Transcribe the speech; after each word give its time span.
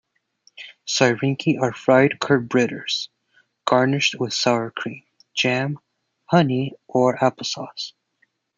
Syrniki 0.87 1.61
are 1.61 1.71
fried 1.71 2.19
curd 2.19 2.49
fritters, 2.49 3.09
garnished 3.65 4.15
with 4.19 4.33
sour 4.33 4.71
cream, 4.71 5.03
jam, 5.35 5.77
honey 6.25 6.73
or 6.87 7.23
apple 7.23 7.45
sauce. 7.45 7.93